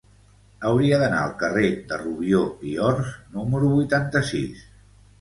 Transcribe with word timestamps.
Hauria 0.69 0.97
d'anar 1.03 1.19
al 1.25 1.35
carrer 1.43 1.69
de 1.93 2.01
Rubió 2.05 2.41
i 2.73 2.75
Ors 2.89 3.15
número 3.39 3.73
vuitanta-sis. 3.79 4.69